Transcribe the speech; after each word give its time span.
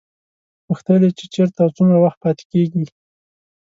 پوښتل 0.67 1.01
یې 1.05 1.11
چې 1.17 1.25
چېرته 1.33 1.59
او 1.63 1.69
څومره 1.77 1.97
وخت 2.01 2.19
پاتې 2.23 2.43
کېږي. 2.51 2.83